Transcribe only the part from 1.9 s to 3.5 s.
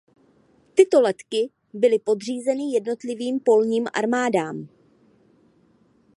podřízeny jednotlivým